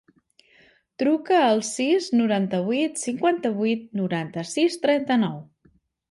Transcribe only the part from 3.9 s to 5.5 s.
noranta-sis, trenta-nou.